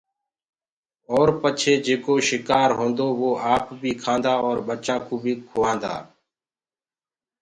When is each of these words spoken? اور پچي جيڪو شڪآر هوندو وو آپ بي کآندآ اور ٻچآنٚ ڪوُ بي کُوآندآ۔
اور 1.13 1.27
پچي 1.41 1.73
جيڪو 1.85 2.13
شڪآر 2.27 2.69
هوندو 2.77 3.07
وو 3.19 3.31
آپ 3.53 3.65
بي 3.79 3.91
کآندآ 4.03 4.33
اور 4.45 4.57
ٻچآنٚ 4.67 5.05
ڪوُ 5.07 5.15
بي 5.23 5.33
کُوآندآ۔ 5.49 5.93